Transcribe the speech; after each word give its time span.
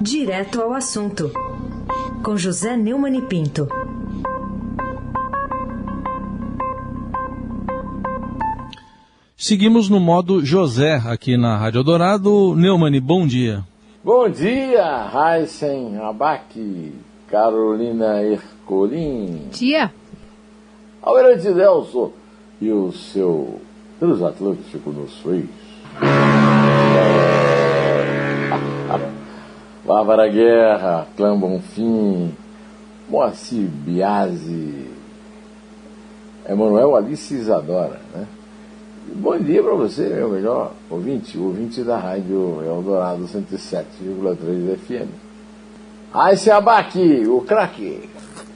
Direto 0.00 0.62
ao 0.62 0.72
assunto, 0.72 1.30
com 2.24 2.34
José 2.34 2.74
Neumann 2.74 3.18
e 3.18 3.20
Pinto. 3.20 3.68
Seguimos 9.36 9.90
no 9.90 10.00
modo 10.00 10.42
José 10.42 10.94
aqui 11.06 11.36
na 11.36 11.58
Rádio 11.58 11.82
Dourado. 11.82 12.56
Neumann, 12.56 12.98
bom 12.98 13.26
dia. 13.26 13.62
Bom 14.02 14.26
dia, 14.30 15.10
Heisen 15.12 15.98
Abac, 15.98 16.94
Carolina 17.28 18.22
Ercolim. 18.22 19.48
Dia. 19.50 19.92
Almirante 21.02 21.52
Delso 21.52 22.10
e 22.58 22.72
o 22.72 22.90
seu 22.90 23.60
transatlântico 23.98 24.90
nos 24.92 25.12
fez. 25.18 25.44
Bárbara 29.90 30.28
Guerra, 30.28 31.08
Clã 31.16 31.36
Bonfim, 31.36 32.32
Moacir 33.08 33.66
Biasi, 33.68 34.86
Emanuel 36.48 36.94
Alice 36.94 37.34
Isadora, 37.34 38.00
né? 38.14 38.24
Bom 39.16 39.36
dia 39.36 39.60
para 39.60 39.74
você, 39.74 40.08
meu 40.08 40.28
melhor 40.28 40.74
ouvinte, 40.88 41.36
ouvinte 41.36 41.82
da 41.82 41.98
Rádio 41.98 42.62
Eldorado 42.64 43.24
107,3 43.24 44.76
FM. 44.78 45.10
Aí 46.14 46.36
se 46.36 46.52
abaque, 46.52 47.26
o 47.26 47.40
craque. 47.40 48.08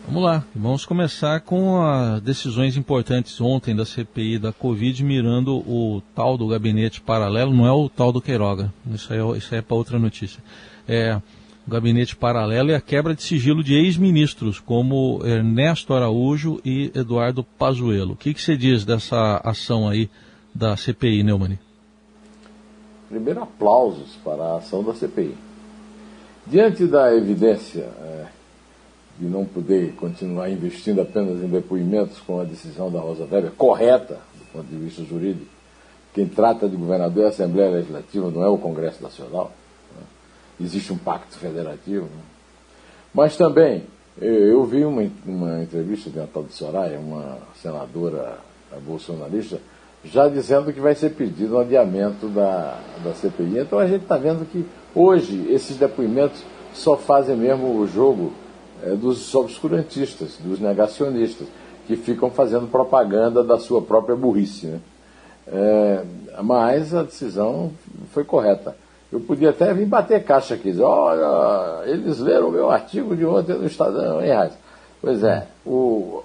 Vamos 0.07 0.23
lá, 0.23 0.45
vamos 0.55 0.87
começar 0.87 1.41
com 1.41 1.83
as 1.83 2.21
decisões 2.21 2.77
importantes 2.77 3.41
ontem 3.41 3.75
da 3.75 3.85
CPI 3.85 4.39
da 4.39 4.53
Covid, 4.53 5.03
mirando 5.03 5.57
o 5.57 6.01
tal 6.15 6.39
do 6.39 6.47
gabinete 6.47 7.01
paralelo, 7.01 7.53
não 7.53 7.67
é 7.67 7.73
o 7.73 7.89
tal 7.89 8.13
do 8.13 8.21
Queiroga, 8.21 8.73
isso 8.93 9.13
aí, 9.13 9.19
é, 9.19 9.37
isso 9.37 9.53
aí 9.53 9.59
é 9.59 9.63
para 9.63 9.77
outra 9.77 9.99
notícia. 9.99 10.41
É 10.89 11.21
gabinete 11.67 12.15
paralelo 12.15 12.71
e 12.71 12.75
a 12.75 12.81
quebra 12.81 13.15
de 13.15 13.23
sigilo 13.23 13.65
de 13.65 13.75
ex-ministros, 13.75 14.61
como 14.61 15.21
Ernesto 15.25 15.95
Araújo 15.95 16.61
e 16.65 16.93
Eduardo 16.95 17.43
Pazuello. 17.43 18.13
O 18.13 18.17
que, 18.17 18.35
que 18.35 18.43
você 18.43 18.57
diz 18.57 18.85
dessa 18.85 19.41
ação 19.43 19.89
aí 19.89 20.11
da 20.55 20.77
CPI, 20.77 21.23
Neumann? 21.23 21.59
Primeiro, 23.09 23.43
aplausos 23.43 24.17
para 24.23 24.43
a 24.43 24.57
ação 24.59 24.83
da 24.83 24.95
CPI. 24.95 25.35
Diante 26.47 26.87
da 26.87 27.15
evidência 27.15 27.83
é, 27.83 28.27
de 29.19 29.27
não 29.27 29.47
poder 29.47 29.95
continuar 29.95 30.51
investindo 30.51 31.01
apenas 31.01 31.43
em 31.43 31.49
depoimentos 31.49 32.19
com 32.21 32.41
a 32.41 32.45
decisão 32.45 32.91
da 32.91 33.01
Rosa 33.01 33.25
Weber, 33.25 33.53
correta 33.53 34.21
do 34.39 34.53
ponto 34.53 34.67
de 34.67 34.77
vista 34.77 35.03
jurídico, 35.05 35.51
quem 36.13 36.29
trata 36.29 36.69
de 36.69 36.77
governador 36.77 37.25
é 37.25 37.27
a 37.27 37.31
Assembleia 37.31 37.71
Legislativa, 37.71 38.31
não 38.31 38.43
é 38.43 38.49
o 38.49 38.59
Congresso 38.59 39.03
Nacional. 39.03 39.53
Existe 40.65 40.93
um 40.93 40.99
pacto 40.99 41.37
federativo. 41.37 42.05
Né? 42.05 42.23
Mas 43.13 43.37
também, 43.37 43.85
eu 44.21 44.65
vi 44.65 44.85
uma, 44.85 45.09
uma 45.27 45.63
entrevista 45.63 46.11
de 46.11 46.19
uma 46.19 46.27
tal 46.27 46.43
de 46.43 46.53
Soraya, 46.53 46.99
uma 46.99 47.39
senadora 47.61 48.39
bolsonarista, 48.85 49.61
já 50.05 50.29
dizendo 50.29 50.73
que 50.73 50.81
vai 50.81 50.95
ser 50.95 51.11
pedido 51.11 51.57
um 51.57 51.61
adiamento 51.61 52.29
da, 52.29 52.79
da 53.03 53.13
CPI. 53.15 53.61
Então 53.61 53.79
a 53.79 53.87
gente 53.87 54.03
está 54.03 54.17
vendo 54.17 54.45
que 54.51 54.67
hoje 54.95 55.47
esses 55.51 55.77
depoimentos 55.77 56.43
só 56.73 56.97
fazem 56.97 57.37
mesmo 57.37 57.79
o 57.79 57.87
jogo 57.87 58.33
é, 58.83 58.91
dos 58.91 59.35
obscurantistas, 59.35 60.37
dos 60.41 60.61
negacionistas, 60.61 61.47
que 61.87 61.97
ficam 61.97 62.31
fazendo 62.31 62.67
propaganda 62.71 63.43
da 63.43 63.59
sua 63.59 63.81
própria 63.81 64.17
burrice. 64.17 64.67
Né? 64.67 64.81
É, 65.47 66.05
mas 66.43 66.95
a 66.95 67.03
decisão 67.03 67.73
foi 68.13 68.25
correta. 68.25 68.77
Eu 69.15 69.21
podia 69.21 69.51
até 69.51 69.73
vir 69.73 69.87
bater 69.87 70.25
caixa 70.25 70.55
aqui, 70.55 70.73
dizer, 70.73 70.83
olha, 70.83 71.89
eles 71.89 72.19
leram 72.19 72.49
o 72.49 72.51
meu 72.51 72.69
artigo 72.69 73.15
de 73.15 73.25
ontem 73.25 73.55
no 73.55 73.65
Estadão, 73.65 74.21
hein, 74.21 74.33
Raiz? 74.33 74.55
Pois 75.01 75.23
é, 75.23 75.47
o, 75.65 76.25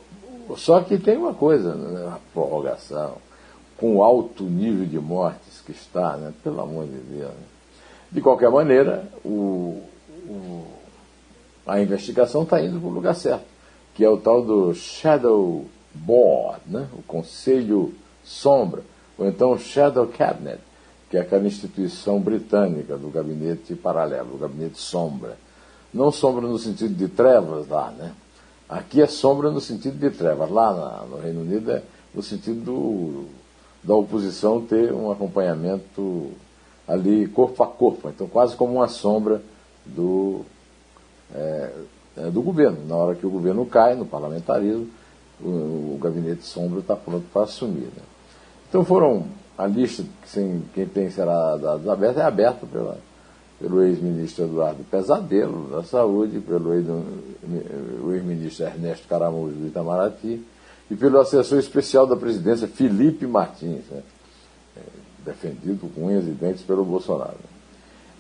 só 0.58 0.82
que 0.82 0.98
tem 0.98 1.16
uma 1.16 1.36
coisa, 1.36 1.76
né, 1.76 2.08
a 2.08 2.18
prorrogação 2.34 3.18
com 3.78 3.98
o 3.98 4.04
alto 4.04 4.44
nível 4.44 4.88
de 4.88 4.98
mortes 4.98 5.62
que 5.64 5.72
está, 5.72 6.18
né? 6.18 6.34
pelo 6.44 6.62
amor 6.62 6.86
de 6.86 6.98
Deus. 6.98 7.30
Né? 7.30 7.46
De 8.12 8.22
qualquer 8.22 8.50
maneira, 8.50 9.08
o, 9.24 9.84
o, 10.28 10.66
a 11.68 11.80
investigação 11.80 12.42
está 12.42 12.60
indo 12.60 12.80
para 12.80 12.90
o 12.90 12.92
lugar 12.92 13.14
certo, 13.14 13.46
que 13.94 14.04
é 14.04 14.10
o 14.10 14.18
tal 14.18 14.42
do 14.42 14.74
Shadow 14.74 15.64
Board, 15.94 16.62
né? 16.66 16.88
o 16.98 17.04
Conselho 17.04 17.94
Sombra, 18.24 18.82
ou 19.16 19.28
então 19.28 19.56
Shadow 19.60 20.08
Cabinet, 20.08 20.60
que 21.10 21.18
é 21.18 21.22
aquela 21.22 21.48
instituição 21.48 22.20
britânica 22.20 22.98
do 22.98 23.10
gabinete 23.10 23.76
paralelo, 23.76 24.36
o 24.36 24.38
gabinete 24.38 24.80
sombra. 24.80 25.38
Não 25.94 26.12
sombra 26.12 26.48
no 26.48 26.60
sentido 26.60 26.94
de 26.94 27.08
trevas 27.08 27.68
lá, 27.68 27.92
né? 27.92 28.14
Aqui 28.68 29.02
é 29.02 29.08
sombra 29.08 29.50
no 29.50 29.60
sentido 29.60 29.98
de 29.98 30.16
trevas. 30.16 30.52
Lá 30.52 31.04
no 31.10 31.18
Reino 31.18 31.42
Unido 31.42 31.72
é 31.72 31.82
no 32.14 32.22
sentido 32.22 32.62
do, 32.64 33.26
da 33.84 33.96
oposição 33.96 34.62
ter 34.62 34.94
um 34.94 35.12
acompanhamento 35.12 36.32
ali 36.88 37.28
corpo 37.28 37.64
a 37.64 37.68
corpo, 37.68 38.10
então 38.10 38.28
quase 38.28 38.56
como 38.56 38.74
uma 38.74 38.88
sombra 38.88 39.42
do, 39.86 40.42
é 41.34 41.72
do 42.32 42.42
governo. 42.42 42.86
Na 42.88 42.96
hora 42.96 43.16
que 43.16 43.26
o 43.26 43.30
governo 43.30 43.66
cai 43.66 43.96
no 43.96 44.06
parlamentarismo, 44.06 44.88
o, 45.42 45.96
o 45.96 46.00
gabinete 46.02 46.46
sombra 46.46 46.80
está 46.80 46.96
pronto 46.96 47.26
para 47.32 47.44
assumir. 47.44 47.86
Né? 47.96 48.04
Então 48.68 48.84
foram 48.84 49.26
a 49.60 49.68
lista 49.68 50.06
sem 50.26 50.64
quem 50.74 50.86
tem 50.86 51.12
será 51.12 51.58
dados 51.58 51.86
abertos 51.86 52.22
é 52.22 52.24
aberta 52.24 52.66
pela, 52.66 52.98
pelo 53.60 53.84
ex-ministro 53.84 54.46
Eduardo 54.46 54.86
Pesadelo 54.90 55.68
da 55.70 55.84
Saúde, 55.84 56.40
pelo 56.40 56.74
ex-ministro 58.14 58.66
Ernesto 58.66 59.06
Caramujo 59.06 59.56
do 59.56 59.68
Itamaraty, 59.68 60.42
e 60.90 60.96
pelo 60.96 61.20
assessor 61.20 61.60
especial 61.60 62.08
da 62.08 62.16
presidência, 62.16 62.70
Felipe 62.70 63.28
Martins, 63.28 63.84
né? 63.92 64.02
é, 64.78 64.82
defendido 65.26 65.92
com 65.94 66.06
unhas 66.06 66.26
e 66.26 66.32
dentes 66.32 66.64
pelo 66.64 66.86
Bolsonaro. 66.86 67.36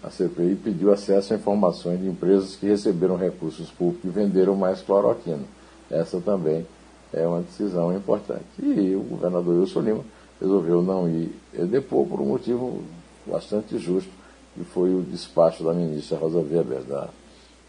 A 0.04 0.10
CPI 0.10 0.56
pediu 0.62 0.92
acesso 0.92 1.34
a 1.34 1.38
informações 1.38 2.02
de 2.02 2.08
empresas 2.08 2.58
que 2.58 2.68
receberam 2.68 3.16
recursos 3.16 3.72
públicos 3.72 4.10
e 4.10 4.14
venderam 4.14 4.58
mais 4.58 4.82
cloroquina. 4.82 5.44
Essa 5.90 6.20
também 6.20 6.68
é 7.14 7.26
uma 7.26 7.42
decisão 7.42 7.96
importante. 7.96 8.44
E 8.62 8.94
o 8.94 9.02
governador 9.02 9.58
Wilson 9.58 9.80
Lima 9.80 10.04
resolveu 10.40 10.82
não 10.82 11.08
ir 11.10 11.34
depor 11.54 12.08
por 12.08 12.22
um 12.22 12.26
motivo 12.26 12.82
bastante 13.26 13.78
justo, 13.78 14.10
que 14.56 14.64
foi 14.64 14.94
o 14.94 15.02
despacho 15.02 15.64
da 15.64 15.74
ministra 15.74 16.18
Rosa 16.18 16.40
Weber, 16.40 16.82
da, 16.84 17.10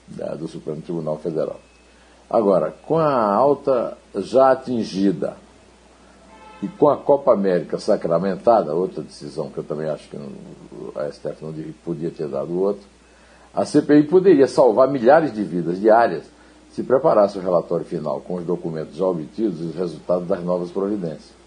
da, 0.09 0.35
do 0.35 0.49
Supremo 0.49 0.81
Tribunal 0.81 1.19
Federal. 1.19 1.61
Agora, 2.29 2.71
com 2.87 2.97
a 2.99 3.35
alta 3.35 3.99
já 4.15 4.53
atingida 4.53 5.37
e 6.63 6.69
com 6.69 6.89
a 6.89 6.97
Copa 6.97 7.33
América 7.33 7.79
sacramentada, 7.79 8.75
outra 8.75 9.03
decisão 9.03 9.51
que 9.51 9.59
eu 9.59 9.65
também 9.65 9.89
acho 9.89 10.09
que 10.09 10.17
a 10.97 11.11
STF 11.11 11.45
não 11.45 11.55
podia 11.85 12.11
ter 12.11 12.29
dado 12.29 12.59
outro, 12.59 12.83
a 13.53 13.65
CPI 13.65 14.05
poderia 14.05 14.47
salvar 14.47 14.89
milhares 14.89 15.35
de 15.35 15.43
vidas 15.43 15.81
diárias 15.81 16.25
se 16.71 16.85
preparasse 16.85 17.37
o 17.37 17.41
relatório 17.41 17.85
final 17.85 18.21
com 18.21 18.37
os 18.37 18.45
documentos 18.45 18.95
já 18.95 19.05
obtidos 19.05 19.61
e 19.61 19.65
os 19.65 19.75
resultados 19.75 20.29
das 20.29 20.43
novas 20.45 20.71
providências. 20.71 21.40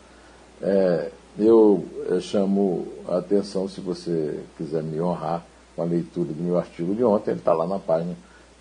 É, 0.65 1.11
eu, 1.37 1.85
eu 2.07 2.21
chamo 2.21 2.87
a 3.09 3.17
atenção, 3.17 3.67
se 3.67 3.81
você 3.81 4.39
quiser 4.57 4.81
me 4.81 5.01
honrar 5.01 5.45
com 5.75 5.81
a 5.81 5.85
leitura 5.85 6.31
do 6.31 6.41
meu 6.41 6.57
artigo 6.57 6.95
de 6.95 7.03
ontem, 7.03 7.31
ele 7.31 7.39
está 7.39 7.51
lá 7.51 7.67
na 7.67 7.79
página 7.79 8.15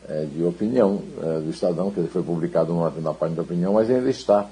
é, 0.09 0.25
de 0.25 0.43
opinião 0.43 1.01
é, 1.23 1.41
do 1.41 1.51
Estadão, 1.51 1.93
que 1.93 2.03
foi 2.09 2.25
publicado 2.25 2.75
na, 2.75 2.91
na 2.91 3.15
página 3.15 3.37
da 3.37 3.43
opinião, 3.43 3.75
mas 3.75 3.89
ainda 3.89 4.11
está 4.11 4.51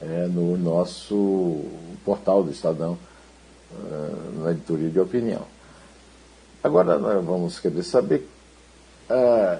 é, 0.00 0.26
no 0.26 0.56
nosso 0.56 1.60
portal 2.02 2.42
do 2.42 2.50
Estadão, 2.50 2.96
é, 3.74 4.40
na 4.42 4.50
editoria 4.52 4.88
de 4.88 4.98
opinião. 4.98 5.42
Agora 6.64 6.98
nós 6.98 7.22
vamos 7.22 7.60
querer 7.60 7.82
saber 7.82 8.26
é, 9.10 9.58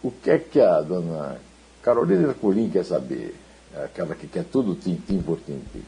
o 0.00 0.12
que 0.12 0.30
é 0.30 0.38
que 0.38 0.60
a 0.60 0.80
dona 0.80 1.38
Carolina 1.82 2.32
Colim 2.34 2.70
quer 2.70 2.84
saber, 2.84 3.34
aquela 3.84 4.14
que 4.14 4.28
quer 4.28 4.44
tudo 4.44 4.76
tintim 4.76 5.20
por 5.20 5.40
tintim. 5.40 5.82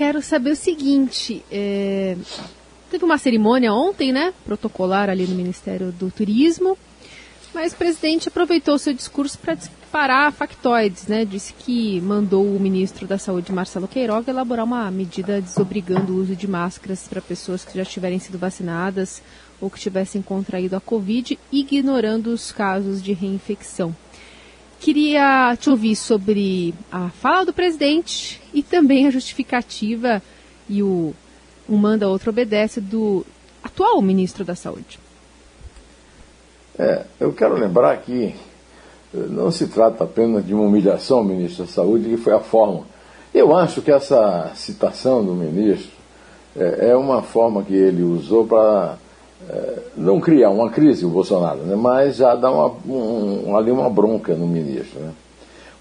Quero 0.00 0.22
saber 0.22 0.52
o 0.52 0.56
seguinte, 0.56 1.44
é, 1.52 2.16
Teve 2.90 3.04
uma 3.04 3.18
cerimônia 3.18 3.70
ontem, 3.70 4.14
né? 4.14 4.32
Protocolar 4.46 5.10
ali 5.10 5.26
no 5.26 5.34
Ministério 5.34 5.92
do 5.92 6.10
Turismo. 6.10 6.78
Mas 7.52 7.74
o 7.74 7.76
presidente 7.76 8.26
aproveitou 8.26 8.78
seu 8.78 8.94
discurso 8.94 9.38
para 9.38 9.52
disparar 9.52 10.32
factoides, 10.32 11.06
né? 11.06 11.26
Disse 11.26 11.52
que 11.52 12.00
mandou 12.00 12.46
o 12.46 12.58
ministro 12.58 13.06
da 13.06 13.18
Saúde, 13.18 13.52
Marcelo 13.52 13.86
Queiroga, 13.86 14.30
elaborar 14.30 14.64
uma 14.64 14.90
medida 14.90 15.38
desobrigando 15.38 16.14
o 16.14 16.16
uso 16.16 16.34
de 16.34 16.48
máscaras 16.48 17.06
para 17.06 17.20
pessoas 17.20 17.62
que 17.62 17.76
já 17.76 17.84
tiverem 17.84 18.18
sido 18.18 18.38
vacinadas 18.38 19.22
ou 19.60 19.68
que 19.68 19.78
tivessem 19.78 20.22
contraído 20.22 20.76
a 20.76 20.80
Covid, 20.80 21.38
ignorando 21.52 22.28
os 22.28 22.50
casos 22.50 23.02
de 23.02 23.12
reinfecção. 23.12 23.94
Queria 24.80 25.54
te 25.60 25.68
ouvir 25.68 25.94
sobre 25.94 26.74
a 26.90 27.10
fala 27.10 27.44
do 27.44 27.52
presidente 27.52 28.40
e 28.52 28.62
também 28.62 29.06
a 29.06 29.10
justificativa 29.10 30.22
e 30.68 30.82
o 30.82 31.14
um 31.68 31.76
manda, 31.76 32.08
outro 32.08 32.30
obedece, 32.30 32.80
do 32.80 33.24
atual 33.62 34.00
ministro 34.00 34.42
da 34.42 34.54
Saúde. 34.54 34.98
É, 36.78 37.04
eu 37.20 37.30
quero 37.32 37.54
lembrar 37.54 37.96
que 37.98 38.34
não 39.12 39.50
se 39.50 39.66
trata 39.66 40.04
apenas 40.04 40.46
de 40.46 40.54
uma 40.54 40.64
humilhação 40.64 41.18
ao 41.18 41.24
ministro 41.24 41.64
da 41.64 41.70
Saúde, 41.70 42.08
que 42.08 42.16
foi 42.16 42.32
a 42.32 42.40
forma. 42.40 42.86
Eu 43.34 43.54
acho 43.54 43.82
que 43.82 43.92
essa 43.92 44.50
citação 44.54 45.22
do 45.22 45.34
ministro 45.34 45.90
é, 46.56 46.88
é 46.88 46.96
uma 46.96 47.22
forma 47.22 47.62
que 47.62 47.74
ele 47.74 48.02
usou 48.02 48.46
para 48.46 48.96
não 49.96 50.20
criar 50.20 50.50
uma 50.50 50.70
crise, 50.70 51.04
o 51.04 51.10
Bolsonaro, 51.10 51.58
né, 51.58 51.76
mas 51.76 52.16
já 52.16 52.34
dar 52.34 52.50
uma, 52.50 52.72
um, 52.86 53.56
ali 53.56 53.70
uma 53.70 53.90
bronca 53.90 54.34
no 54.34 54.46
ministro. 54.46 55.00
Né? 55.00 55.12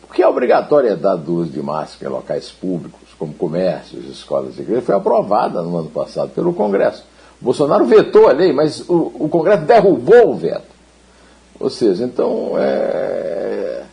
Porque 0.01 0.23
a 0.23 0.29
obrigatoriedade 0.29 1.21
do 1.21 1.35
uso 1.35 1.51
de 1.51 1.61
máscara 1.61 2.11
em 2.11 2.15
locais 2.15 2.50
públicos, 2.50 3.13
como 3.17 3.33
comércios, 3.33 4.06
escolas 4.09 4.57
e 4.57 4.61
igrejas, 4.61 4.85
foi 4.85 4.95
aprovada 4.95 5.61
no 5.61 5.77
ano 5.77 5.89
passado 5.89 6.29
pelo 6.29 6.53
Congresso. 6.53 7.03
O 7.41 7.45
Bolsonaro 7.45 7.85
vetou 7.85 8.27
a 8.27 8.31
lei, 8.31 8.51
mas 8.51 8.81
o, 8.89 9.11
o 9.19 9.29
Congresso 9.29 9.63
derrubou 9.63 10.31
o 10.31 10.35
veto. 10.35 10.79
Ou 11.59 11.69
seja, 11.69 12.05
então 12.05 12.53
é, 12.57 13.83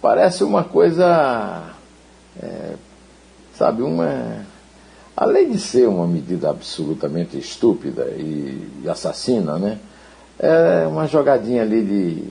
parece 0.00 0.44
uma 0.44 0.64
coisa, 0.64 1.64
é, 2.40 2.74
sabe, 3.54 3.82
uma. 3.82 4.45
Além 5.16 5.50
de 5.50 5.58
ser 5.58 5.88
uma 5.88 6.06
medida 6.06 6.50
absolutamente 6.50 7.38
estúpida 7.38 8.04
e, 8.16 8.70
e 8.84 8.88
assassina, 8.88 9.58
né? 9.58 9.78
É 10.38 10.86
uma 10.86 11.06
jogadinha 11.06 11.62
ali 11.62 11.82
de. 11.82 12.24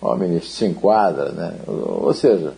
Ó, 0.00 0.14
ministro, 0.16 0.50
se 0.50 0.66
enquadra, 0.66 1.30
né? 1.30 1.54
Ou, 1.66 2.12
seja, 2.12 2.52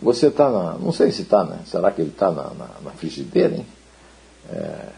você 0.00 0.26
está 0.26 0.50
na. 0.50 0.74
Não 0.78 0.90
sei 0.90 1.12
se 1.12 1.22
está, 1.22 1.44
né? 1.44 1.60
Será 1.66 1.92
que 1.92 2.00
ele 2.00 2.10
está 2.10 2.30
na, 2.30 2.50
na, 2.54 2.68
na, 2.84 2.90
frigideira, 2.90 3.54
hein? 3.54 3.66
É, 4.50 4.88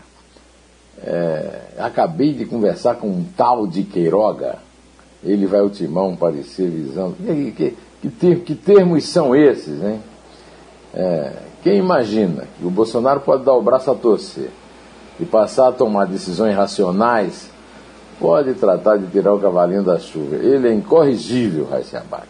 é, 1.03 1.61
acabei 1.79 2.33
de 2.33 2.47
conversar 2.47 2.95
com 2.95 3.09
um 3.09 3.27
tal 3.37 3.67
de 3.67 3.83
Queiroga 3.83 4.59
ele 5.25 5.47
vai 5.47 5.61
ao 5.61 5.71
timão 5.71 6.15
parecer 6.15 6.69
visando. 6.69 7.17
Que, 7.17 7.53
que, 7.53 7.77
que, 8.03 8.09
ter, 8.11 8.41
que 8.41 8.55
termos 8.55 9.05
são 9.05 9.35
esses, 9.35 9.83
hein? 9.83 10.01
É, 10.93 11.33
quem 11.65 11.79
imagina 11.79 12.47
que 12.59 12.67
o 12.67 12.71
Bolsonaro 12.71 13.21
pode 13.21 13.43
dar 13.43 13.55
o 13.55 13.63
braço 13.63 13.91
a 13.91 13.95
torcer 13.95 14.51
e 15.19 15.25
passar 15.25 15.69
a 15.69 15.73
tomar 15.73 16.05
decisões 16.07 16.55
racionais, 16.55 17.51
pode 18.21 18.53
tratar 18.53 18.99
de 18.99 19.07
tirar 19.07 19.33
o 19.33 19.41
cavalinho 19.41 19.83
da 19.83 19.99
chuva. 19.99 20.37
Ele 20.37 20.69
é 20.69 20.75
incorrigível, 20.75 21.67
Raíssa 21.67 22.01
Abac. 22.01 22.27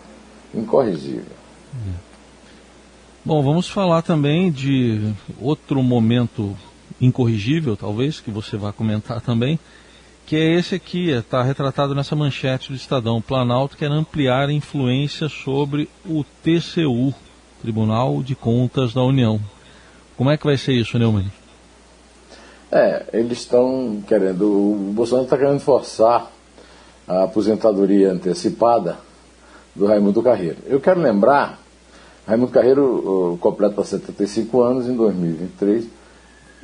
Incorrigível. 0.55 1.35
Bom, 3.25 3.43
vamos 3.43 3.69
falar 3.69 4.03
também 4.03 4.53
de 4.53 5.13
outro 5.41 5.83
momento 5.83 6.57
incorrigível, 7.01 7.77
talvez, 7.77 8.21
que 8.21 8.31
você 8.31 8.57
vai 8.57 8.73
comentar 8.73 9.21
também, 9.21 9.59
que 10.27 10.37
é 10.37 10.55
esse 10.55 10.77
aqui, 10.77 11.11
está 11.11 11.43
retratado 11.43 11.93
nessa 11.93 12.15
manchete 12.15 12.69
do 12.69 12.77
Estadão. 12.77 13.21
Planalto 13.21 13.77
quer 13.77 13.91
ampliar 13.91 14.49
a 14.49 14.53
influência 14.53 15.29
sobre 15.29 15.89
o 16.07 16.25
TCU, 16.43 17.13
Tribunal 17.65 18.23
de 18.23 18.35
Contas 18.35 18.93
da 18.93 19.03
União. 19.03 19.41
Como 20.19 20.31
é 20.31 20.37
que 20.37 20.45
vai 20.45 20.59
ser 20.59 20.75
isso, 20.75 20.99
Neumann? 20.99 21.33
É, 22.71 23.07
eles 23.15 23.39
estão 23.39 24.03
querendo, 24.07 24.45
o 24.45 24.93
Bolsonaro 24.93 25.25
está 25.25 25.39
querendo 25.39 25.61
forçar 25.61 26.31
a 27.09 27.23
aposentadoria 27.23 28.13
antecipada 28.13 28.99
do 29.75 29.87
Raimundo 29.87 30.23
Carreiro. 30.23 30.59
Eu 30.67 30.79
quero 30.79 31.01
lembrar, 31.01 31.59
Raimundo 32.27 32.53
Carreiro 32.53 33.39
completa 33.41 33.83
75 33.83 34.61
anos 34.61 34.87
em 34.87 34.95
2023 34.95 35.87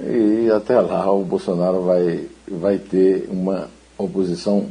e 0.00 0.50
até 0.50 0.78
lá 0.80 1.10
o 1.10 1.24
Bolsonaro 1.24 1.80
vai 1.82 2.28
vai 2.46 2.76
ter 2.76 3.26
uma 3.30 3.70
oposição 3.96 4.66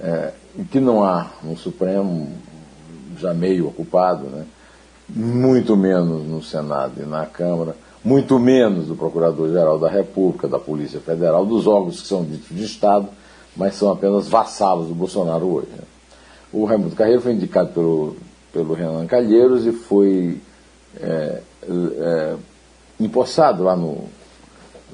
é, 0.00 0.32
que 0.70 0.78
não 0.78 1.02
há 1.02 1.32
no 1.42 1.56
Supremo, 1.56 2.32
já 3.18 3.34
meio 3.34 3.66
ocupado, 3.66 4.26
né? 4.26 4.46
Muito 5.08 5.76
menos 5.76 6.26
no 6.26 6.42
Senado 6.42 6.94
e 7.00 7.06
na 7.06 7.26
Câmara, 7.26 7.76
muito 8.04 8.38
menos 8.38 8.86
do 8.86 8.96
Procurador-Geral 8.96 9.78
da 9.78 9.88
República, 9.88 10.48
da 10.48 10.58
Polícia 10.58 11.00
Federal, 11.00 11.44
dos 11.44 11.66
órgãos 11.66 12.00
que 12.00 12.08
são 12.08 12.24
ditos 12.24 12.56
de 12.56 12.64
Estado, 12.64 13.08
mas 13.56 13.74
são 13.74 13.90
apenas 13.90 14.28
vassalos 14.28 14.88
do 14.88 14.94
Bolsonaro 14.94 15.46
hoje. 15.46 15.68
Né? 15.72 15.84
O 16.52 16.64
Raimundo 16.64 16.94
Carreiro 16.94 17.20
foi 17.20 17.32
indicado 17.32 17.72
pelo, 17.72 18.16
pelo 18.52 18.74
Renan 18.74 19.06
Calheiros 19.06 19.66
e 19.66 19.72
foi 19.72 20.40
é, 21.00 21.42
é, 21.68 22.36
empossado 23.00 23.62
lá 23.62 23.76
no, 23.76 24.04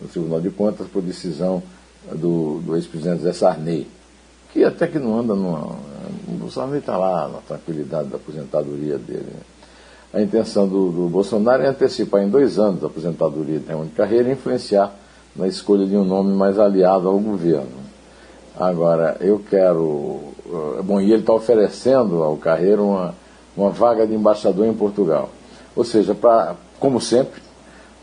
no 0.01 0.09
Tribunal 0.11 0.41
de 0.41 0.51
Contas 0.51 0.87
por 0.89 1.03
decisão 1.03 1.63
do, 2.11 2.61
do 2.61 2.77
ex-presidente 2.77 3.23
Zé 3.23 3.33
Sarney, 3.33 3.87
que 4.53 4.65
até 4.65 4.87
que 4.87 4.99
não 4.99 5.19
anda 5.19 5.35
numa. 5.35 5.77
O 6.45 6.51
Sarney 6.51 6.81
está 6.81 6.97
lá 6.97 7.29
na 7.29 7.39
tranquilidade 7.39 8.09
da 8.09 8.17
aposentadoria 8.17 8.99
dele. 8.99 9.27
Né? 9.33 9.41
A 10.13 10.21
intenção 10.21 10.69
do, 10.69 10.91
do, 10.91 11.09
Bolsonaro 11.09 11.63
é 11.63 11.69
antecipar 11.69 12.23
em 12.23 12.29
dois 12.29 12.59
anos 12.59 12.85
a 12.85 12.87
aposentadoria 12.87 13.59
de 13.59 13.67
Raimundo 13.67 13.93
Carreira 13.97 14.29
e 14.29 14.33
influenciar 14.33 14.93
na 15.35 15.49
escolha 15.49 15.87
de 15.87 15.97
um 15.97 16.05
nome 16.05 16.35
mais 16.35 16.59
aliado 16.59 17.09
ao 17.09 17.19
governo. 17.19 17.81
Agora, 18.55 19.17
eu 19.21 19.43
quero. 19.49 20.21
Eh, 20.47 20.83
bom, 20.83 21.01
e 21.01 21.11
ele 21.11 21.23
está 21.23 21.33
oferecendo 21.33 22.23
ao 22.23 22.37
Carreira 22.37 22.83
uma, 22.83 23.15
uma 23.57 23.71
vaga 23.71 24.07
de 24.07 24.15
embaixador 24.15 24.67
em 24.67 24.75
Portugal. 24.75 25.31
Ou 25.75 25.83
seja, 25.83 26.15
pra, 26.15 26.57
como 26.79 27.01
sempre, 27.01 27.41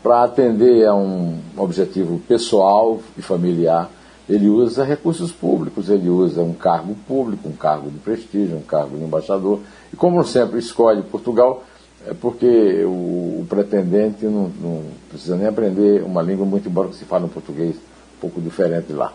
para 0.02 0.24
atender 0.24 0.84
a 0.86 0.94
um 0.96 1.38
objetivo 1.56 2.18
pessoal 2.26 2.98
e 3.16 3.22
familiar, 3.22 3.88
ele 4.28 4.48
usa 4.48 4.82
recursos 4.82 5.30
públicos, 5.30 5.88
ele 5.88 6.08
usa 6.08 6.42
um 6.42 6.54
cargo 6.54 6.96
público, 7.06 7.48
um 7.48 7.52
cargo 7.52 7.88
de 7.88 7.98
prestígio, 7.98 8.56
um 8.56 8.62
cargo 8.62 8.98
de 8.98 9.04
embaixador. 9.04 9.60
E 9.92 9.96
como 9.96 10.24
sempre 10.24 10.58
escolhe 10.58 11.02
Portugal, 11.02 11.62
é 12.06 12.14
porque 12.14 12.84
o, 12.84 13.40
o 13.40 13.46
pretendente 13.48 14.24
não, 14.24 14.50
não, 14.60 14.82
precisa 15.08 15.36
nem 15.36 15.46
aprender 15.46 16.02
uma 16.02 16.22
língua, 16.22 16.46
muito 16.46 16.68
embora 16.68 16.88
que 16.88 16.96
se 16.96 17.04
fale 17.04 17.24
um 17.24 17.28
português 17.28 17.76
um 17.76 18.20
pouco 18.20 18.40
diferente 18.40 18.92
lá. 18.92 19.12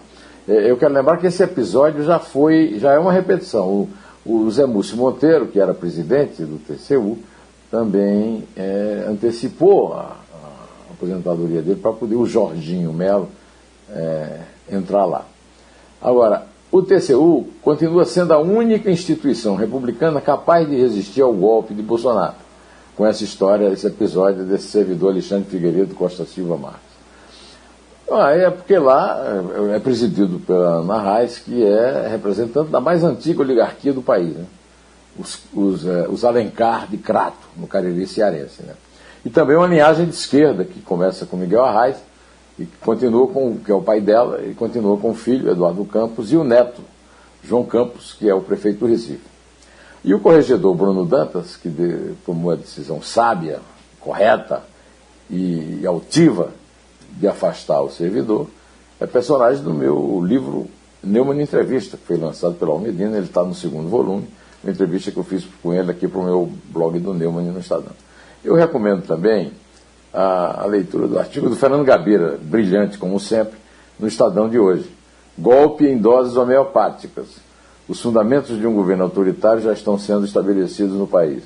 É, 0.48 0.70
eu 0.70 0.78
quero 0.78 0.94
lembrar 0.94 1.18
que 1.18 1.28
esse 1.28 1.44
episódio 1.44 2.04
já 2.04 2.20
foi, 2.20 2.78
já 2.80 2.94
é 2.94 3.00
uma 3.00 3.12
repetição. 3.12 3.68
O, 3.68 3.90
o 4.26 4.52
Zé 4.52 4.66
Múcio 4.66 4.98
Monteiro, 4.98 5.48
que 5.48 5.60
era 5.60 5.74
presidente 5.74 6.44
do 6.44 6.60
TCU, 6.60 7.18
também 7.72 8.44
é, 8.56 9.06
antecipou 9.08 9.94
a, 9.94 10.18
aposentadoria 10.96 11.62
dele 11.62 11.80
para 11.80 11.92
poder 11.92 12.16
o 12.16 12.26
Jorginho 12.26 12.92
Melo 12.94 13.30
é, 13.90 14.40
entrar 14.72 15.06
lá. 15.06 15.26
Agora, 16.02 16.48
o 16.72 16.82
TCU 16.82 17.48
continua 17.62 18.06
sendo 18.06 18.34
a 18.34 18.40
única 18.40 18.90
instituição 18.90 19.56
republicana 19.56 20.20
capaz 20.20 20.68
de 20.68 20.76
resistir 20.76 21.22
ao 21.22 21.34
golpe 21.34 21.74
de 21.74 21.82
Bolsonaro, 21.82 22.36
com 22.96 23.06
essa 23.06 23.24
história, 23.24 23.68
esse 23.72 23.86
episódio 23.88 24.44
desse 24.44 24.68
servidor 24.68 25.12
Alexandre 25.12 25.50
Figueiredo 25.50 25.96
Costa 25.96 26.26
Silva 26.26 26.58
Marques. 26.58 26.96
Ah, 28.10 28.32
é 28.32 28.50
porque 28.50 28.78
lá 28.78 29.20
é, 29.72 29.76
é 29.76 29.80
presidido 29.80 30.40
pela 30.40 30.80
Ana 30.80 31.18
Reis, 31.18 31.40
que 31.40 31.64
é 31.64 32.08
representante 32.08 32.70
da 32.70 32.80
mais 32.80 33.04
antiga 33.04 33.42
oligarquia 33.42 33.92
do 33.92 34.02
país, 34.02 34.36
né? 34.36 34.46
os, 35.18 35.40
os, 35.54 35.86
é, 35.86 36.08
os 36.08 36.24
Alencar 36.24 36.88
de 36.88 36.98
Crato, 36.98 37.48
no 37.58 37.68
Cariri 37.68 38.06
Cearense. 38.06 38.64
Né? 38.64 38.74
E 39.24 39.30
também 39.30 39.58
uma 39.58 39.68
linhagem 39.68 40.06
de 40.06 40.14
esquerda, 40.14 40.64
que 40.64 40.82
começa 40.82 41.26
com 41.26 41.36
Miguel 41.36 41.66
Arraes, 41.66 41.98
e 42.60 42.66
continua 42.82 43.28
com, 43.28 43.58
que 43.58 43.72
é 43.72 43.76
o 43.76 43.82
pai 43.82 44.00
dela, 44.00 44.42
e 44.46 44.54
continua 44.54 44.98
com 44.98 45.12
o 45.12 45.16
filho, 45.16 45.50
Eduardo 45.50 45.84
Campos, 45.86 46.32
e 46.32 46.38
o 46.38 46.44
neto, 46.44 46.82
João 47.44 47.66
Campos, 47.66 48.14
que 48.14 48.30
é 48.30 48.34
o 48.34 48.42
prefeito 48.42 48.80
do 48.80 48.86
Recife. 48.86 49.35
E 50.06 50.14
o 50.14 50.20
corregedor 50.20 50.76
Bruno 50.76 51.04
Dantas, 51.04 51.58
que 51.58 51.68
de, 51.68 52.14
tomou 52.24 52.52
a 52.52 52.56
decisão 52.56 53.02
sábia, 53.02 53.60
correta 54.00 54.62
e, 55.28 55.80
e 55.82 55.88
altiva 55.88 56.52
de 57.14 57.28
afastar 57.28 57.82
o 57.82 57.90
servidor, 57.90 58.46
é 59.00 59.08
personagem 59.08 59.64
do 59.64 59.74
meu 59.74 60.24
livro 60.24 60.68
Neumann 61.04 61.42
Entrevista, 61.42 61.98
que 61.98 62.06
foi 62.06 62.18
lançado 62.18 62.54
pela 62.54 62.72
Almedina, 62.72 63.18
ele 63.18 63.26
está 63.26 63.44
no 63.44 63.56
segundo 63.56 63.90
volume, 63.90 64.28
uma 64.64 64.72
entrevista 64.72 65.10
que 65.10 65.18
eu 65.18 65.24
fiz 65.24 65.44
com 65.64 65.74
ele 65.74 65.90
aqui 65.90 66.08
para 66.08 66.20
o 66.20 66.24
meu 66.24 66.52
blog 66.70 67.00
do 67.00 67.12
Neumann 67.12 67.52
no 67.52 67.60
Estadão. 67.60 67.94
Eu 68.44 68.54
recomendo 68.54 69.08
também 69.08 69.54
a, 70.14 70.62
a, 70.62 70.66
leitura 70.68 71.08
do 71.08 71.18
artigo 71.18 71.50
do 71.50 71.56
Fernando 71.56 71.84
Gabeira, 71.84 72.38
brilhante 72.40 73.00
como 73.00 73.20
sempre, 73.20 73.58
no 74.00 74.08
Estadão 74.08 74.48
de 74.48 74.60
hoje. 74.60 74.88
Golpe 75.36 75.88
em 75.88 75.98
doses 75.98 76.38
homeopáticas. 76.38 77.44
Os 77.88 78.02
fundamentos 78.02 78.58
de 78.58 78.66
um 78.66 78.74
governo 78.74 79.04
autoritário 79.04 79.62
já 79.62 79.74
estão 79.74 79.98
sendo 79.98 80.26
estabelecidos 80.26 80.96
no 80.96 81.06
país. 81.06 81.44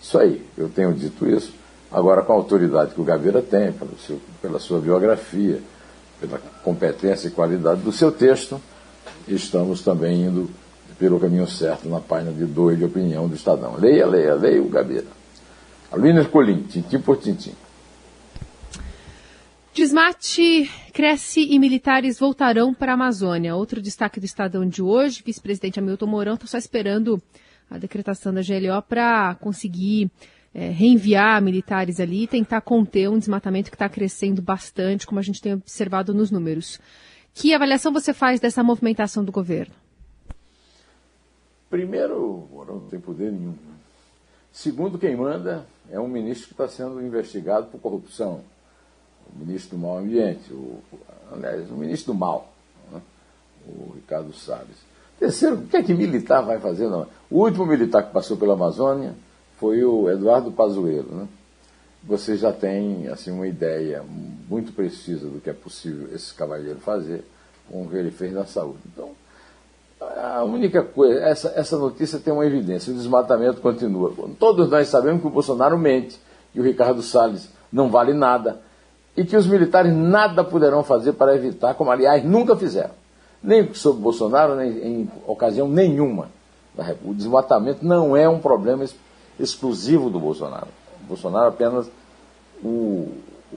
Isso 0.00 0.18
aí, 0.18 0.44
eu 0.56 0.68
tenho 0.68 0.92
dito 0.92 1.28
isso, 1.28 1.52
agora 1.90 2.22
com 2.22 2.32
a 2.32 2.36
autoridade 2.36 2.94
que 2.94 3.00
o 3.00 3.04
Gabeira 3.04 3.42
tem, 3.42 3.72
pelo 3.72 3.96
seu, 3.98 4.18
pela 4.40 4.58
sua 4.58 4.80
biografia, 4.80 5.60
pela 6.20 6.40
competência 6.64 7.28
e 7.28 7.30
qualidade 7.30 7.82
do 7.82 7.92
seu 7.92 8.10
texto, 8.10 8.60
estamos 9.28 9.82
também 9.82 10.24
indo 10.24 10.48
pelo 10.98 11.20
caminho 11.20 11.46
certo 11.46 11.88
na 11.88 12.00
página 12.00 12.32
de 12.32 12.46
dois 12.46 12.78
de 12.78 12.84
opinião 12.84 13.28
do 13.28 13.34
Estadão. 13.34 13.76
Leia, 13.76 14.06
leia, 14.06 14.34
leia 14.34 14.62
o 14.62 14.68
Gabeira. 14.68 15.06
Alina 15.90 16.20
Ercolim, 16.20 16.62
tintim 16.62 17.00
por 17.00 17.18
tintim. 17.18 17.52
Desmate 19.92 20.70
cresce 20.94 21.42
e 21.42 21.58
militares 21.58 22.18
voltarão 22.18 22.72
para 22.72 22.92
a 22.92 22.94
Amazônia. 22.94 23.54
Outro 23.54 23.78
destaque 23.78 24.18
do 24.18 24.24
Estadão 24.24 24.66
de 24.66 24.80
hoje, 24.80 25.22
vice-presidente 25.22 25.78
Hamilton 25.78 26.06
Mourão 26.06 26.32
está 26.32 26.46
só 26.46 26.56
esperando 26.56 27.22
a 27.68 27.76
decretação 27.76 28.32
da 28.32 28.40
GLO 28.40 28.80
para 28.88 29.34
conseguir 29.34 30.10
é, 30.54 30.70
reenviar 30.70 31.42
militares 31.42 32.00
ali 32.00 32.22
e 32.22 32.26
tentar 32.26 32.62
conter 32.62 33.10
um 33.10 33.18
desmatamento 33.18 33.68
que 33.68 33.74
está 33.74 33.86
crescendo 33.86 34.40
bastante, 34.40 35.06
como 35.06 35.20
a 35.20 35.22
gente 35.22 35.42
tem 35.42 35.52
observado 35.52 36.14
nos 36.14 36.30
números. 36.30 36.80
Que 37.34 37.52
avaliação 37.52 37.92
você 37.92 38.14
faz 38.14 38.40
dessa 38.40 38.62
movimentação 38.62 39.22
do 39.22 39.30
governo? 39.30 39.74
Primeiro, 41.68 42.48
Mourão 42.50 42.76
não 42.76 42.88
tem 42.88 42.98
poder 42.98 43.30
nenhum. 43.30 43.58
Segundo, 44.50 44.98
quem 44.98 45.14
manda 45.14 45.66
é 45.90 46.00
um 46.00 46.08
ministro 46.08 46.46
que 46.46 46.54
está 46.54 46.66
sendo 46.66 46.98
investigado 47.02 47.66
por 47.66 47.78
corrupção 47.78 48.42
o 49.34 49.44
ministro 49.44 49.76
do 49.76 49.82
Mal 49.82 49.98
Ambiente, 49.98 50.52
o, 50.52 50.78
aliás, 51.32 51.70
o 51.70 51.74
ministro 51.74 52.12
do 52.12 52.18
Mal, 52.18 52.52
né? 52.92 53.00
o 53.66 53.92
Ricardo 53.94 54.32
Salles. 54.32 54.92
Terceiro, 55.18 55.56
o 55.56 55.66
que 55.66 55.76
é 55.76 55.82
que 55.82 55.94
militar 55.94 56.42
vai 56.42 56.58
fazer? 56.58 56.88
Não? 56.88 57.06
O 57.30 57.40
último 57.44 57.64
militar 57.64 58.02
que 58.02 58.12
passou 58.12 58.36
pela 58.36 58.54
Amazônia 58.54 59.14
foi 59.58 59.84
o 59.84 60.10
Eduardo 60.10 60.50
Pazuello. 60.50 61.14
Né? 61.14 61.28
Você 62.04 62.36
já 62.36 62.52
tem 62.52 63.06
assim, 63.06 63.30
uma 63.30 63.46
ideia 63.46 64.04
muito 64.48 64.72
precisa 64.72 65.28
do 65.28 65.40
que 65.40 65.48
é 65.48 65.52
possível 65.52 66.12
esse 66.12 66.34
cavalheiro 66.34 66.80
fazer 66.80 67.24
com 67.70 67.82
o 67.84 67.88
que 67.88 67.96
ele 67.96 68.10
fez 68.10 68.32
na 68.32 68.44
saúde. 68.44 68.80
Então, 68.92 69.10
a 70.00 70.42
única 70.42 70.82
coisa, 70.82 71.20
essa, 71.20 71.52
essa 71.54 71.78
notícia 71.78 72.18
tem 72.18 72.32
uma 72.32 72.44
evidência, 72.44 72.92
o 72.92 72.96
desmatamento 72.96 73.60
continua. 73.60 74.12
Todos 74.38 74.68
nós 74.68 74.88
sabemos 74.88 75.20
que 75.20 75.28
o 75.28 75.30
Bolsonaro 75.30 75.78
mente 75.78 76.18
e 76.52 76.60
o 76.60 76.64
Ricardo 76.64 77.02
Salles 77.02 77.48
não 77.72 77.88
vale 77.88 78.12
nada 78.12 78.60
e 79.16 79.24
que 79.24 79.36
os 79.36 79.46
militares 79.46 79.92
nada 79.94 80.42
poderão 80.42 80.82
fazer 80.82 81.12
para 81.12 81.34
evitar, 81.34 81.74
como 81.74 81.90
aliás 81.90 82.24
nunca 82.24 82.56
fizeram, 82.56 82.94
nem 83.42 83.72
sob 83.74 84.00
Bolsonaro, 84.00 84.56
nem 84.56 84.70
em 84.70 85.10
ocasião 85.26 85.68
nenhuma. 85.68 86.30
O 87.04 87.12
desmatamento 87.12 87.84
não 87.84 88.16
é 88.16 88.28
um 88.28 88.38
problema 88.38 88.84
exclusivo 89.38 90.08
do 90.08 90.18
Bolsonaro. 90.18 90.68
O 91.02 91.06
Bolsonaro 91.06 91.48
apenas 91.48 91.90
o, 92.64 93.08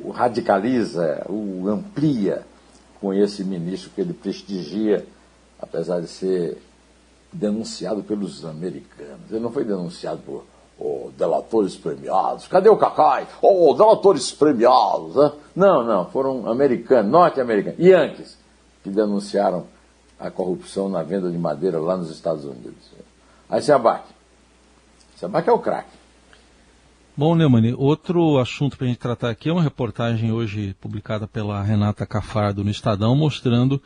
o 0.04 0.10
radicaliza, 0.12 1.26
o 1.30 1.70
amplia 1.70 2.44
com 3.00 3.14
esse 3.14 3.44
ministro 3.44 3.92
que 3.96 4.02
ele 4.02 4.14
prestigia, 4.14 5.06
apesar 5.60 6.02
de 6.02 6.08
ser 6.08 6.62
denunciado 7.32 8.04
pelos 8.04 8.44
americanos. 8.44 9.30
Ele 9.30 9.40
não 9.40 9.52
foi 9.52 9.64
denunciado 9.64 10.22
por 10.26 10.44
oh, 10.80 11.10
delatores 11.18 11.76
premiados. 11.76 12.48
Cadê 12.48 12.70
o 12.70 12.78
Cacai? 12.78 13.28
Oh, 13.42 13.74
delatores 13.74 14.32
premiados. 14.32 15.16
Né? 15.16 15.32
Não, 15.56 15.84
não, 15.84 16.06
foram 16.06 16.50
americanos, 16.50 17.12
norte-americanos, 17.12 17.80
Yankees, 17.80 18.38
que 18.84 18.90
denunciaram 18.90 19.66
a 20.20 20.30
corrupção 20.32 20.90
na 20.90 21.04
venda 21.04 21.30
de 21.30 21.38
madeira 21.38 21.80
lá 21.80 21.98
nos 21.98 22.10
Estados 22.10 22.46
Unidos. 22.46 22.92
Aí 23.50 23.62
se 23.62 23.72
abate. 23.72 24.14
Se 25.16 25.26
abate 25.26 25.50
é 25.50 25.52
o 25.52 25.60
craque. 25.60 25.96
Bom, 27.18 27.34
Neumann, 27.34 27.74
outro 27.78 28.40
assunto 28.40 28.78
para 28.78 28.86
a 28.86 28.90
gente 28.90 29.00
tratar 29.00 29.30
aqui 29.30 29.48
é 29.48 29.52
uma 29.54 29.64
reportagem 29.64 30.34
hoje 30.34 30.76
publicada 30.82 31.26
pela 31.26 31.62
Renata 31.64 32.06
Cafardo 32.06 32.62
no 32.62 32.70
Estadão, 32.70 33.16
mostrando 33.16 33.82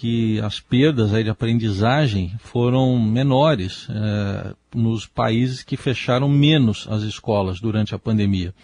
que 0.00 0.40
as 0.40 0.58
perdas 0.58 1.12
aí 1.12 1.22
de 1.22 1.28
aprendizagem 1.28 2.32
foram 2.38 2.98
menores 2.98 3.86
é, 3.90 4.54
nos 4.74 5.04
países 5.04 5.62
que 5.62 5.76
fecharam 5.76 6.26
menos 6.26 6.88
as 6.88 7.02
escolas 7.02 7.60
durante 7.60 7.94
a 7.94 7.98
pandemia. 7.98 8.54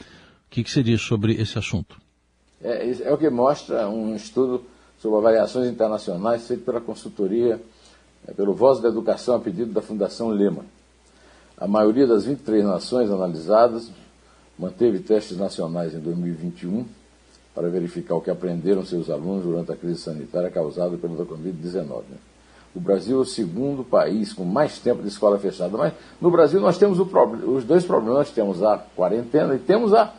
O 0.47 0.51
que, 0.51 0.65
que 0.65 0.71
você 0.71 0.83
diz 0.83 1.03
sobre 1.03 1.35
esse 1.35 1.59
assunto? 1.59 2.01
É, 2.59 2.91
é 3.03 3.13
o 3.13 3.19
que 3.19 3.29
mostra 3.29 3.87
um 3.87 4.17
estudo 4.17 4.65
sobre 4.99 5.19
avaliações 5.19 5.69
internacionais 5.69 6.49
feito 6.49 6.65
pela 6.65 6.81
consultoria, 6.81 7.61
é, 8.27 8.33
pelo 8.33 8.55
Voz 8.55 8.81
da 8.81 8.89
Educação 8.89 9.35
a 9.35 9.39
pedido 9.39 9.75
da 9.75 9.83
Fundação 9.83 10.31
Lema. 10.31 10.65
A 11.59 11.69
maioria 11.69 12.07
das 12.07 12.25
23 12.25 12.65
nações 12.65 13.11
analisadas 13.11 13.91
manteve 14.59 15.01
testes 15.01 15.37
nacionais 15.37 15.93
em 15.93 16.01
2021 16.01 16.87
para 17.57 17.71
verificar 17.71 18.15
o 18.17 18.21
que 18.21 18.31
aprenderam 18.31 18.85
seus 18.85 19.09
alunos 19.09 19.43
durante 19.43 19.73
a 19.73 19.77
crise 19.77 19.99
sanitária 19.99 20.51
causada 20.51 20.95
pela 20.99 21.25
Covid-19. 21.25 22.03
Né? 22.11 22.19
O 22.75 22.79
Brasil 22.79 23.17
é 23.17 23.21
o 23.23 23.25
segundo 23.25 23.83
país 23.83 24.35
com 24.35 24.45
mais 24.45 24.79
tempo 24.79 25.01
de 25.01 25.09
escola 25.09 25.39
fechada. 25.39 25.75
Mas 25.75 25.95
no 26.21 26.31
Brasil 26.31 26.61
nós 26.61 26.77
temos 26.77 27.01
os 27.01 27.65
dois 27.65 27.87
problemas. 27.87 28.19
Nós 28.19 28.31
temos 28.31 28.63
a 28.63 28.77
quarentena 28.77 29.55
e 29.55 29.59
temos 29.59 29.95
a, 29.95 30.13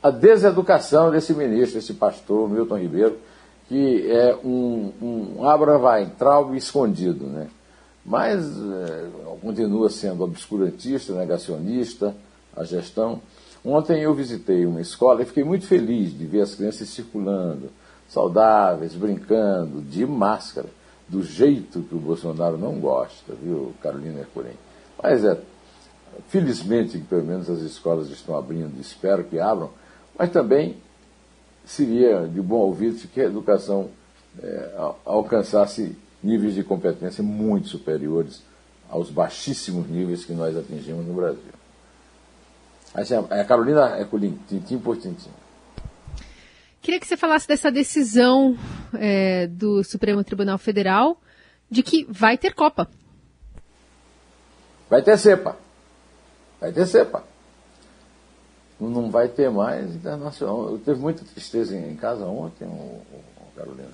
a 0.00 0.12
deseducação 0.12 1.10
desse 1.10 1.34
ministro, 1.34 1.80
esse 1.80 1.92
pastor 1.94 2.48
Milton 2.48 2.78
Ribeiro, 2.78 3.18
que 3.68 4.08
é 4.08 4.36
um, 4.36 4.92
um 5.02 5.48
Abra 5.48 5.78
vai, 5.78 6.06
traube 6.16 6.56
escondido. 6.56 7.26
Né? 7.26 7.48
Mas 8.04 8.46
é, 8.46 9.08
continua 9.42 9.90
sendo 9.90 10.22
obscurantista, 10.22 11.12
negacionista, 11.14 12.14
a 12.56 12.62
gestão. 12.62 13.20
Ontem 13.64 14.02
eu 14.02 14.14
visitei 14.14 14.64
uma 14.64 14.80
escola 14.80 15.22
e 15.22 15.26
fiquei 15.26 15.44
muito 15.44 15.66
feliz 15.66 16.16
de 16.16 16.24
ver 16.26 16.42
as 16.42 16.54
crianças 16.54 16.88
circulando, 16.88 17.70
saudáveis, 18.08 18.94
brincando, 18.94 19.80
de 19.82 20.06
máscara, 20.06 20.68
do 21.08 21.22
jeito 21.22 21.82
que 21.82 21.94
o 21.94 21.98
Bolsonaro 21.98 22.56
não 22.58 22.78
gosta, 22.80 23.34
viu, 23.34 23.74
Carolina 23.82 24.20
Ercolim? 24.20 24.56
Mas 25.02 25.24
é, 25.24 25.38
felizmente 26.28 26.98
que 26.98 27.04
pelo 27.04 27.24
menos 27.24 27.48
as 27.48 27.60
escolas 27.60 28.08
estão 28.08 28.36
abrindo, 28.36 28.80
espero 28.80 29.24
que 29.24 29.38
abram, 29.38 29.70
mas 30.18 30.30
também 30.30 30.76
seria 31.64 32.26
de 32.26 32.40
bom 32.40 32.56
ouvido 32.56 33.06
que 33.08 33.20
a 33.20 33.24
educação 33.24 33.90
é, 34.42 34.92
alcançasse 35.04 35.96
níveis 36.22 36.54
de 36.54 36.62
competência 36.62 37.22
muito 37.22 37.68
superiores 37.68 38.42
aos 38.88 39.10
baixíssimos 39.10 39.88
níveis 39.88 40.24
que 40.24 40.32
nós 40.32 40.56
atingimos 40.56 41.06
no 41.06 41.14
Brasil. 41.14 41.55
A 43.30 43.44
Carolina 43.44 43.96
é 43.98 44.04
colim, 44.04 44.38
tintim 44.48 44.78
por 44.78 44.96
tintim. 44.96 45.30
Queria 46.80 46.98
que 46.98 47.06
você 47.06 47.16
falasse 47.16 47.46
dessa 47.46 47.70
decisão 47.70 48.56
é, 48.94 49.46
do 49.48 49.84
Supremo 49.84 50.24
Tribunal 50.24 50.56
Federal 50.56 51.20
de 51.70 51.82
que 51.82 52.06
vai 52.08 52.38
ter 52.38 52.54
Copa. 52.54 52.88
Vai 54.88 55.02
ter 55.02 55.18
cepa. 55.18 55.56
Vai 56.60 56.72
ter 56.72 56.86
cepa. 56.86 57.24
Não 58.80 59.10
vai 59.10 59.28
ter 59.28 59.50
mais 59.50 59.94
internacional. 59.94 60.70
Eu 60.70 60.78
teve 60.78 61.00
muita 61.00 61.24
tristeza 61.24 61.76
em 61.76 61.96
casa 61.96 62.24
ontem, 62.24 62.66
o, 62.66 62.70
o 62.70 63.52
Carolina. 63.56 63.90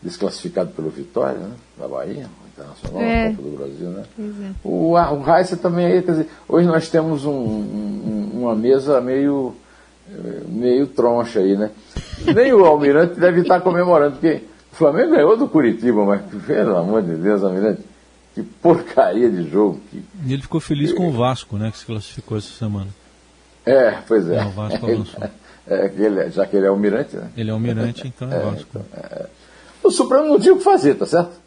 Desclassificado 0.00 0.70
pelo 0.72 0.90
Vitória, 0.90 1.38
né? 1.38 1.56
Da 1.76 1.88
Bahia, 1.88 2.30
internacional, 2.52 3.02
é. 3.02 3.30
Copa 3.30 3.42
do 3.42 3.56
Brasil, 3.56 3.88
né? 3.88 4.04
É. 4.18 4.50
O, 4.62 4.92
o 4.92 5.20
Raíssa 5.20 5.56
também 5.56 5.86
aí, 5.86 6.02
quer 6.02 6.12
dizer, 6.12 6.28
hoje 6.48 6.66
nós 6.66 6.88
temos 6.88 7.24
um, 7.24 7.32
um, 7.32 8.30
uma 8.34 8.54
mesa 8.54 9.00
meio, 9.00 9.54
meio 10.48 10.86
troncha 10.86 11.40
aí, 11.40 11.56
né? 11.56 11.70
Nem 12.34 12.52
o 12.52 12.64
Almirante 12.64 13.18
deve 13.18 13.40
estar 13.40 13.60
comemorando, 13.60 14.12
porque 14.12 14.42
o 14.72 14.76
Flamengo 14.76 15.10
ganhou 15.10 15.36
do 15.36 15.48
Curitiba, 15.48 16.04
mas 16.04 16.22
pelo 16.46 16.76
amor 16.76 17.02
de 17.02 17.14
Deus, 17.16 17.42
Almirante, 17.42 17.82
que 18.34 18.42
porcaria 18.42 19.30
de 19.30 19.48
jogo. 19.50 19.80
Que... 19.90 20.02
E 20.26 20.32
ele 20.32 20.42
ficou 20.42 20.60
feliz 20.60 20.92
com 20.92 21.08
o 21.08 21.12
Vasco, 21.12 21.56
né, 21.56 21.70
que 21.70 21.78
se 21.78 21.86
classificou 21.86 22.38
essa 22.38 22.52
semana. 22.52 22.88
É, 23.64 23.98
pois 24.06 24.28
é. 24.28 24.36
é 24.36 24.44
o 24.44 24.50
Vasco 24.50 24.86
avançou. 24.86 25.22
É, 25.66 25.92
ele, 25.96 26.30
já 26.30 26.44
que 26.44 26.56
ele 26.56 26.66
é 26.66 26.68
almirante, 26.68 27.16
né? 27.16 27.30
Ele 27.36 27.50
é 27.50 27.52
almirante, 27.52 28.06
então 28.06 28.30
é, 28.32 28.36
é 28.36 28.38
Vasco. 28.40 28.66
Então, 28.70 28.84
é. 28.94 29.26
O 29.82 29.90
Supremo 29.90 30.26
não 30.26 30.38
tinha 30.38 30.54
o 30.54 30.58
que 30.58 30.64
fazer, 30.64 30.94
tá 30.94 31.06
certo? 31.06 31.41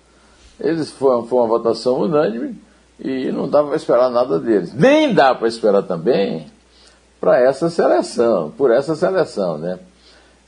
Eles 0.60 0.92
foi, 0.92 1.26
foi 1.28 1.40
uma 1.40 1.48
votação 1.48 2.02
unânime 2.02 2.60
e 3.00 3.32
não 3.32 3.50
dava 3.50 3.68
para 3.68 3.78
esperar 3.78 4.10
nada 4.10 4.40
deles. 4.40 4.74
Nem 4.74 5.14
dá 5.14 5.36
para 5.36 5.48
esperar 5.48 5.84
também 5.84 6.48
para 7.20 7.40
essa 7.40 7.70
seleção, 7.70 8.52
por 8.52 8.72
essa 8.72 8.96
seleção, 8.96 9.58
né? 9.58 9.80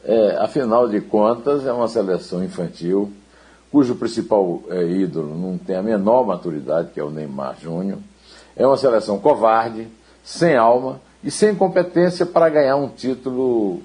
É, 0.03 0.37
afinal 0.39 0.87
de 0.87 1.01
contas, 1.01 1.65
é 1.65 1.73
uma 1.73 1.87
seleção 1.87 2.43
infantil, 2.43 3.11
cujo 3.71 3.95
principal 3.95 4.61
é, 4.69 4.83
ídolo 4.83 5.35
não 5.35 5.57
tem 5.57 5.75
a 5.75 5.81
menor 5.81 6.25
maturidade, 6.25 6.91
que 6.93 6.99
é 6.99 7.03
o 7.03 7.09
Neymar 7.09 7.57
Júnior. 7.59 7.99
É 8.55 8.65
uma 8.65 8.77
seleção 8.77 9.19
covarde, 9.19 9.87
sem 10.23 10.55
alma 10.55 11.01
e 11.23 11.29
sem 11.31 11.55
competência 11.55 12.25
para 12.25 12.47
ganhar 12.49 12.75
um 12.75 12.87
título 12.87 13.81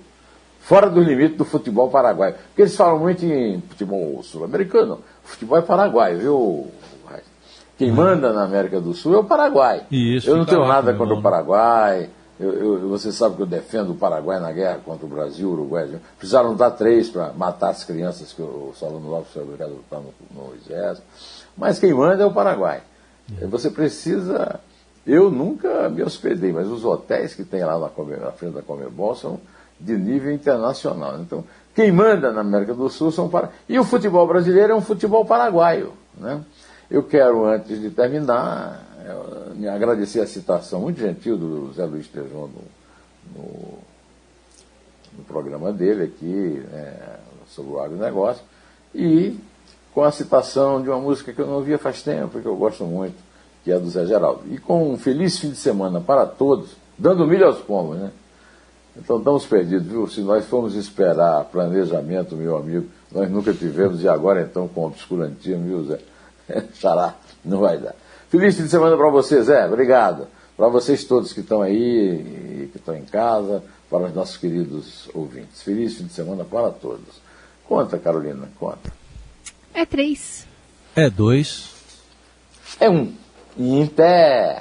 fora 0.63 0.89
dos 0.89 1.07
limites 1.07 1.37
do 1.37 1.45
futebol 1.45 1.91
paraguaio. 1.91 2.35
Porque 2.49 2.63
eles 2.63 2.77
falam 2.77 2.99
muito 2.99 3.25
em 3.25 3.61
futebol 3.61 4.23
sul-americano, 4.23 5.01
futebol 5.23 5.59
é 5.59 5.63
paraguaio, 5.63 6.19
viu? 6.19 6.71
Quem 7.83 7.91
manda 7.91 8.33
na 8.33 8.45
América 8.45 8.81
do 8.81 8.95
Sul 8.95 9.15
é 9.15 9.19
o 9.19 9.25
Paraguai. 9.25 9.83
Isso, 9.91 10.31
eu 10.31 10.37
não 10.37 10.45
tenho 10.45 10.65
nada 10.67 10.95
contra 10.95 11.15
o 11.15 11.23
Paraguai. 11.23 12.09
Eu, 12.39 12.53
eu, 12.53 12.89
você 12.89 13.11
sabe 13.11 13.37
que 13.37 13.43
eu 13.43 13.47
defendo 13.47 13.91
o 13.91 13.95
Paraguai 13.97 14.39
na 14.39 14.53
guerra 14.53 14.79
contra 14.85 15.05
o 15.05 15.09
Brasil, 15.09 15.49
o 15.49 15.53
Uruguai. 15.53 15.89
Precisaram 16.17 16.55
dar 16.55 16.71
três 16.73 17.09
para 17.09 17.33
matar 17.33 17.71
as 17.71 17.83
crianças 17.83 18.33
que 18.33 18.41
o 18.41 18.73
Solano 18.75 19.09
Lopes 19.09 19.33
foi 19.33 19.43
obrigado 19.43 19.71
a 19.71 19.75
lutar 19.75 20.01
no, 20.01 20.13
no 20.31 20.55
exército. 20.55 21.07
Mas 21.57 21.79
quem 21.79 21.93
manda 21.93 22.23
é 22.23 22.27
o 22.27 22.33
Paraguai. 22.33 22.83
É. 23.41 23.47
Você 23.47 23.69
precisa. 23.69 24.61
Eu 25.05 25.31
nunca 25.31 25.89
me 25.89 26.03
hospedei, 26.05 26.53
mas 26.53 26.69
os 26.69 26.85
hotéis 26.85 27.35
que 27.35 27.45
tem 27.45 27.65
lá 27.65 27.79
na, 27.79 27.91
na 28.19 28.33
frente 28.33 28.55
da 28.55 28.63
Comebol 28.63 29.17
são 29.17 29.41
de 29.83 29.97
nível 29.97 30.33
internacional. 30.33 31.19
Então, 31.21 31.45
quem 31.75 31.91
manda 31.91 32.31
na 32.33 32.41
América 32.41 32.75
do 32.75 32.89
Sul 32.89 33.11
são 33.11 33.29
para 33.29 33.51
e 33.69 33.79
o 33.79 33.85
futebol 33.85 34.27
brasileiro 34.27 34.73
é 34.73 34.77
um 34.77 34.81
futebol 34.81 35.25
paraguaio, 35.25 35.93
né? 36.17 36.43
Eu 36.91 37.03
quero 37.03 37.47
antes 37.47 37.81
de 37.81 37.91
terminar 37.91 38.93
me 39.55 39.69
agradecer 39.69 40.21
a 40.21 40.27
citação 40.27 40.81
muito 40.81 41.01
gentil 41.01 41.37
do 41.37 41.73
Zé 41.73 41.85
Luiz 41.85 42.07
Tejão 42.09 42.49
no, 42.49 42.63
no, 43.35 43.79
no 45.19 45.25
programa 45.27 45.73
dele 45.73 46.05
aqui 46.05 46.63
é, 46.73 47.19
sobre 47.49 47.73
o 47.73 47.81
agronegócio 47.81 48.43
e 48.95 49.37
com 49.95 50.03
a 50.03 50.13
citação 50.13 50.83
de 50.83 50.89
uma 50.89 50.99
música 50.99 51.33
que 51.33 51.41
eu 51.41 51.47
não 51.47 51.55
ouvia 51.55 51.79
faz 51.79 52.03
tempo, 52.03 52.41
que 52.41 52.47
eu 52.47 52.57
gosto 52.57 52.85
muito, 52.85 53.17
que 53.63 53.71
é 53.71 53.79
do 53.79 53.89
Zé 53.91 54.07
Geraldo. 54.07 54.43
E 54.51 54.59
com 54.59 54.91
um 54.91 54.97
feliz 54.97 55.39
fim 55.39 55.51
de 55.51 55.57
semana 55.57 56.01
para 56.01 56.27
todos, 56.27 56.77
dando 56.97 57.27
milho 57.27 57.47
aos 57.47 57.59
pomos, 57.59 57.99
né? 57.99 58.11
Então 58.97 59.19
estamos 59.19 59.47
perdidos, 59.47 59.87
viu? 59.87 60.07
Se 60.07 60.21
nós 60.21 60.45
formos 60.47 60.75
esperar 60.75 61.45
planejamento, 61.45 62.37
meu 62.37 62.57
amigo, 62.57 62.87
nós 63.11 63.31
nunca 63.31 63.53
tivemos, 63.53 64.03
e 64.03 64.09
agora 64.09 64.43
então 64.43 64.69
com 64.69 64.87
obscurantismo, 64.87 65.65
viu, 65.65 65.85
Zé? 65.85 65.99
Xará, 66.75 67.15
não 67.45 67.61
vai 67.61 67.79
dar. 67.79 67.95
Feliz 68.29 68.57
fim 68.57 68.65
de 68.65 68.69
semana 68.69 68.97
para 68.97 69.11
você, 69.11 69.43
Zé. 69.43 69.67
Obrigado. 69.67 70.27
Para 70.57 70.69
vocês 70.69 71.05
todos 71.05 71.33
que 71.33 71.41
estão 71.41 71.63
aí, 71.63 72.69
que 72.71 72.79
estão 72.79 72.95
em 72.95 73.05
casa, 73.05 73.63
para 73.91 74.07
os 74.07 74.15
nossos 74.15 74.37
queridos 74.37 75.09
ouvintes. 75.15 75.63
Feliz 75.63 75.97
fim 75.97 76.05
de 76.05 76.13
semana 76.13 76.45
para 76.45 76.71
todos. 76.71 77.23
Conta, 77.67 77.99
Carolina, 77.99 78.49
conta. 78.59 78.93
É 79.75 79.87
três. 79.87 80.47
É 80.95 81.09
dois. 81.09 81.71
É 82.79 82.91
um. 82.91 83.13
Inter. 83.59 84.61